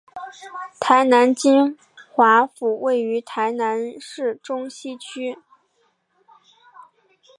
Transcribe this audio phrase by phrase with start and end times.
[0.79, 1.77] 台南金
[2.11, 5.37] 华府位于台南市中西区。